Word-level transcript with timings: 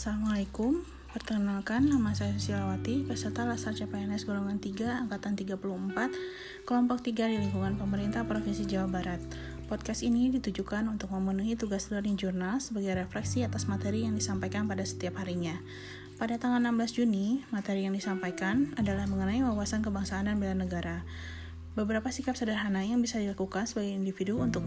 Assalamualaikum, 0.00 0.80
perkenalkan 1.12 1.84
nama 1.84 2.16
saya 2.16 2.32
Silawati, 2.40 3.04
peserta 3.04 3.44
Lasar 3.44 3.76
CPNS 3.76 4.24
golongan 4.24 4.56
3, 4.56 4.96
angkatan 5.04 5.36
34, 5.36 5.60
kelompok 6.64 7.04
3 7.04 7.28
di 7.28 7.36
lingkungan 7.36 7.76
pemerintah 7.76 8.24
Provinsi 8.24 8.64
Jawa 8.64 8.88
Barat. 8.88 9.20
Podcast 9.68 10.00
ini 10.00 10.32
ditujukan 10.32 10.88
untuk 10.88 11.12
memenuhi 11.12 11.52
tugas 11.52 11.92
learning 11.92 12.16
journal 12.16 12.64
sebagai 12.64 12.96
refleksi 12.96 13.44
atas 13.44 13.68
materi 13.68 14.08
yang 14.08 14.16
disampaikan 14.16 14.64
pada 14.64 14.88
setiap 14.88 15.20
harinya. 15.20 15.60
Pada 16.16 16.40
tanggal 16.40 16.64
16 16.64 16.96
Juni, 16.96 17.44
materi 17.52 17.84
yang 17.84 17.92
disampaikan 17.92 18.72
adalah 18.80 19.04
mengenai 19.04 19.44
wawasan 19.44 19.84
kebangsaan 19.84 20.32
dan 20.32 20.40
bela 20.40 20.56
negara. 20.56 21.04
Beberapa 21.80 22.12
sikap 22.12 22.36
sederhana 22.36 22.84
yang 22.84 23.00
bisa 23.00 23.16
dilakukan 23.16 23.64
sebagai 23.64 23.96
individu 23.96 24.36
untuk 24.36 24.60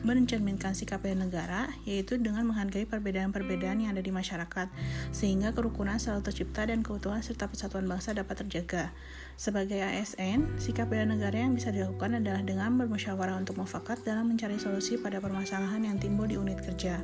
mencerminkan 0.00 0.72
sikap 0.72 1.04
bela 1.04 1.28
negara, 1.28 1.68
yaitu 1.84 2.16
dengan 2.16 2.48
menghargai 2.48 2.88
perbedaan-perbedaan 2.88 3.84
yang 3.84 3.92
ada 3.92 4.00
di 4.00 4.08
masyarakat, 4.08 4.72
sehingga 5.12 5.52
kerukunan 5.52 6.00
selalu 6.00 6.24
tercipta 6.24 6.64
dan 6.64 6.80
keutuhan 6.80 7.20
serta 7.20 7.52
persatuan 7.52 7.84
bangsa 7.84 8.16
dapat 8.16 8.48
terjaga. 8.48 8.96
Sebagai 9.36 9.76
ASN, 9.76 10.56
sikap 10.56 10.88
bela 10.88 11.04
negara 11.04 11.36
yang 11.36 11.52
bisa 11.52 11.68
dilakukan 11.68 12.24
adalah 12.24 12.40
dengan 12.40 12.80
bermusyawarah 12.80 13.36
untuk 13.36 13.60
mufakat 13.60 14.00
dalam 14.00 14.32
mencari 14.32 14.56
solusi 14.56 14.96
pada 14.96 15.20
permasalahan 15.20 15.84
yang 15.84 16.00
timbul 16.00 16.24
di 16.24 16.40
unit 16.40 16.64
kerja. 16.64 16.96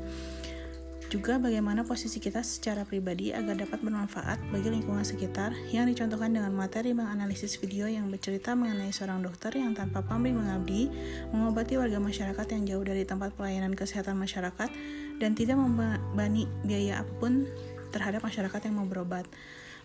Juga 1.10 1.42
bagaimana 1.42 1.82
posisi 1.82 2.22
kita 2.22 2.38
secara 2.46 2.86
pribadi 2.86 3.34
agar 3.34 3.58
dapat 3.58 3.82
bermanfaat 3.82 4.46
bagi 4.54 4.70
lingkungan 4.70 5.02
sekitar 5.02 5.50
yang 5.74 5.90
dicontohkan 5.90 6.30
dengan 6.30 6.54
materi 6.54 6.94
menganalisis 6.94 7.58
video 7.58 7.90
yang 7.90 8.06
bercerita 8.14 8.54
mengenai 8.54 8.94
seorang 8.94 9.18
dokter 9.18 9.58
yang 9.58 9.74
tanpa 9.74 10.06
pamrih 10.06 10.38
mengabdi, 10.38 10.86
mengobati 11.34 11.74
warga 11.82 11.98
masyarakat 11.98 12.46
yang 12.54 12.62
jauh 12.62 12.84
dari 12.86 13.02
tempat 13.02 13.34
pelayanan 13.34 13.74
kesehatan 13.74 14.22
masyarakat 14.22 14.70
dan 15.18 15.34
tidak 15.34 15.58
membebani 15.58 16.46
biaya 16.62 17.02
apa 17.02 17.10
pun 17.18 17.42
terhadap 17.90 18.22
masyarakat 18.22 18.70
yang 18.70 18.78
mau 18.78 18.86
berobat. 18.86 19.26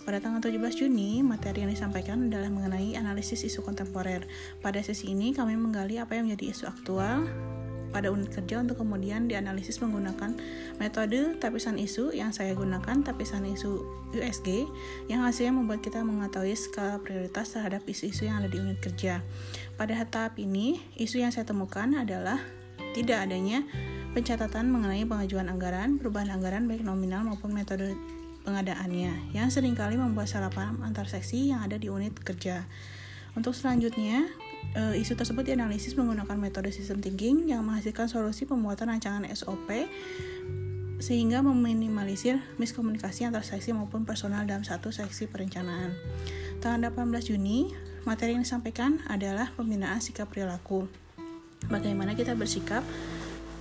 Pada 0.05 0.21
tanggal 0.21 0.45
17 0.45 0.77
Juni, 0.77 1.25
materi 1.25 1.65
yang 1.65 1.73
disampaikan 1.73 2.29
adalah 2.29 2.53
mengenai 2.53 2.93
analisis 2.93 3.41
isu 3.41 3.65
kontemporer. 3.65 4.29
Pada 4.61 4.77
sesi 4.85 5.09
ini, 5.09 5.33
kami 5.33 5.57
menggali 5.57 5.97
apa 5.97 6.13
yang 6.13 6.29
menjadi 6.29 6.53
isu 6.53 6.69
aktual, 6.69 7.25
pada 7.91 8.09
unit 8.13 8.31
kerja 8.31 8.61
untuk 8.61 8.81
kemudian 8.81 9.27
dianalisis 9.27 9.81
menggunakan 9.81 10.37
metode 10.77 11.37
tapisan 11.37 11.77
isu 11.81 12.13
yang 12.13 12.31
saya 12.31 12.53
gunakan 12.55 13.03
tapisan 13.03 13.45
isu 13.45 13.85
USG 14.15 14.69
yang 15.11 15.27
hasilnya 15.27 15.53
membuat 15.57 15.83
kita 15.83 16.01
mengetahui 16.01 16.55
skala 16.55 17.01
prioritas 17.03 17.51
terhadap 17.51 17.83
isu-isu 17.85 18.29
yang 18.29 18.39
ada 18.39 18.47
di 18.47 18.57
unit 18.61 18.79
kerja. 18.79 19.21
Pada 19.75 19.97
tahap 20.07 20.39
ini, 20.39 20.79
isu 20.95 21.19
yang 21.19 21.35
saya 21.35 21.43
temukan 21.43 21.91
adalah 21.97 22.39
tidak 22.95 23.27
adanya 23.27 23.67
pencatatan 24.15 24.71
mengenai 24.71 25.03
pengajuan 25.03 25.51
anggaran, 25.51 25.99
perubahan 25.99 26.31
anggaran 26.31 26.71
baik 26.71 26.87
nominal 26.87 27.27
maupun 27.27 27.51
metode 27.51 27.91
pengadaannya 28.47 29.35
yang 29.35 29.51
sering 29.51 29.75
kali 29.75 29.99
membuat 29.99 30.31
salah 30.31 30.53
paham 30.53 30.79
antar 30.85 31.09
seksi 31.09 31.51
yang 31.51 31.65
ada 31.65 31.75
di 31.75 31.91
unit 31.91 32.15
kerja. 32.23 32.63
Untuk 33.35 33.51
selanjutnya, 33.51 34.31
uh, 34.73 34.95
isu 34.97 35.13
tersebut 35.13 35.45
dianalisis 35.45 35.93
menggunakan 35.93 36.33
metode 36.39 36.73
system 36.73 36.99
thinking 37.03 37.45
yang 37.45 37.61
menghasilkan 37.61 38.09
solusi 38.09 38.49
pembuatan 38.49 38.89
rancangan 38.89 39.29
SOP 39.29 39.85
sehingga 40.97 41.43
meminimalisir 41.43 42.39
miskomunikasi 42.57 43.27
antar 43.27 43.43
seksi 43.43 43.75
maupun 43.75 44.07
personal 44.07 44.47
dalam 44.47 44.63
satu 44.63 44.89
seksi 44.89 45.27
perencanaan. 45.27 45.91
Tanggal 46.63 46.89
18 46.89 47.35
Juni, 47.35 47.69
materi 48.07 48.33
yang 48.33 48.47
disampaikan 48.47 49.03
adalah 49.11 49.51
pembinaan 49.53 49.99
sikap 49.99 50.31
perilaku. 50.31 50.87
Bagaimana 51.67 52.15
kita 52.15 52.33
bersikap 52.33 52.81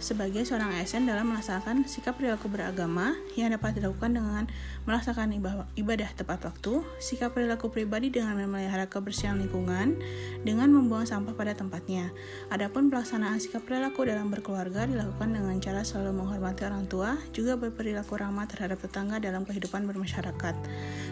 sebagai 0.02 0.42
seorang 0.46 0.74
ASN 0.78 1.06
dalam 1.06 1.30
melaksanakan 1.30 1.86
sikap 1.86 2.18
perilaku 2.18 2.50
beragama 2.50 3.14
yang 3.38 3.50
dapat 3.54 3.78
dilakukan 3.78 4.14
dengan 4.14 4.42
melaksanakan 4.86 5.38
ibadah 5.74 6.10
tepat 6.14 6.44
waktu, 6.46 6.82
sikap 7.02 7.34
perilaku 7.34 7.70
pribadi 7.70 8.10
dengan 8.10 8.38
memelihara 8.38 8.86
kebersihan 8.86 9.38
lingkungan, 9.38 9.98
dengan 10.42 10.70
membuang 10.70 11.06
sampah 11.06 11.34
pada 11.34 11.54
tempatnya. 11.56 12.10
Adapun 12.50 12.88
pelaksanaan 12.92 13.38
sikap 13.38 13.64
perilaku 13.64 14.06
dalam 14.06 14.28
berkeluarga 14.28 14.86
dilakukan 14.86 15.34
dengan 15.34 15.56
cara 15.58 15.82
selalu 15.82 16.22
menghormati 16.22 16.66
orang 16.66 16.86
tua, 16.86 17.16
juga 17.30 17.54
berperilaku 17.54 18.18
ramah 18.18 18.46
terhadap 18.50 18.82
tetangga 18.82 19.20
dalam 19.22 19.42
kehidupan 19.42 19.88
bermasyarakat. 19.88 20.54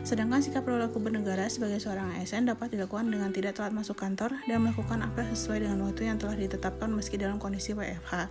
Sedangkan 0.03 0.43
sikap 0.43 0.67
perilaku 0.67 0.99
bernegara 0.99 1.47
sebagai 1.47 1.79
seorang 1.79 2.15
ASN 2.19 2.51
dapat 2.51 2.75
dilakukan 2.75 3.09
dengan 3.09 3.31
tidak 3.31 3.59
telat 3.59 3.75
masuk 3.75 3.99
kantor 3.99 4.37
dan 4.45 4.62
melakukan 4.62 5.03
apa 5.03 5.27
sesuai 5.33 5.65
dengan 5.65 5.85
waktu 5.89 6.11
yang 6.11 6.19
telah 6.21 6.37
ditetapkan 6.37 6.91
meski 6.93 7.17
dalam 7.17 7.41
kondisi 7.41 7.73
WFH. 7.73 8.29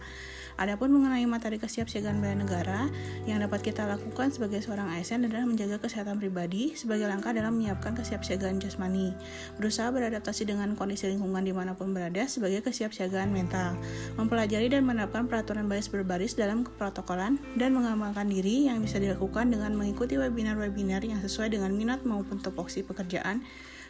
Adapun 0.61 0.93
mengenai 0.93 1.25
materi 1.25 1.57
kesiapsiagaan 1.57 2.21
bela 2.21 2.37
negara 2.37 2.85
yang 3.25 3.41
dapat 3.41 3.65
kita 3.65 3.81
lakukan 3.81 4.29
sebagai 4.29 4.61
seorang 4.61 4.93
ASN 4.93 5.25
adalah 5.25 5.49
menjaga 5.49 5.81
kesehatan 5.81 6.21
pribadi 6.21 6.77
sebagai 6.77 7.09
langkah 7.09 7.33
dalam 7.33 7.57
menyiapkan 7.57 7.97
kesiapsiagaan 7.97 8.61
jasmani, 8.61 9.09
berusaha 9.57 9.89
beradaptasi 9.89 10.45
dengan 10.45 10.77
kondisi 10.77 11.09
lingkungan 11.09 11.41
di 11.41 11.49
mana 11.49 11.73
pun 11.73 11.97
berada 11.97 12.29
sebagai 12.29 12.61
kesiapsiagaan 12.61 13.33
mental, 13.33 13.73
mempelajari 14.21 14.69
dan 14.69 14.85
menerapkan 14.85 15.25
peraturan 15.25 15.65
baris 15.65 15.89
berbaris 15.89 16.37
dalam 16.37 16.61
keprotokolan 16.61 17.41
dan 17.57 17.73
mengembangkan 17.73 18.29
diri 18.29 18.69
yang 18.69 18.85
bisa 18.85 19.01
dilakukan 19.01 19.49
dengan 19.49 19.73
mengikuti 19.73 20.13
webinar-webinar 20.21 21.01
yang 21.01 21.17
sesuai 21.25 21.57
dengan 21.57 21.73
minat 21.73 22.05
maupun 22.05 22.37
topoksi 22.37 22.85
pekerjaan 22.85 23.41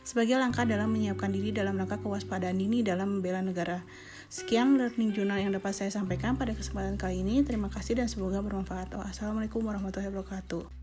sebagai 0.02 0.40
langkah 0.40 0.66
dalam 0.66 0.90
menyiapkan 0.90 1.30
diri 1.30 1.53
dalam 1.53 1.78
rangka 1.78 2.02
kewaspadaan 2.02 2.58
dini 2.58 2.82
dalam 2.82 3.20
membela 3.20 3.44
negara. 3.44 3.84
Sekian 4.31 4.80
learning 4.80 5.12
journal 5.12 5.44
yang 5.44 5.52
dapat 5.52 5.75
saya 5.75 5.92
sampaikan 5.92 6.40
pada 6.40 6.56
kesempatan 6.56 6.96
kali 6.96 7.19
ini. 7.19 7.44
Terima 7.44 7.68
kasih 7.68 8.00
dan 8.00 8.08
semoga 8.08 8.40
bermanfaat. 8.40 8.96
Wassalamualaikum 8.96 9.59
warahmatullahi 9.59 10.08
wabarakatuh. 10.08 10.81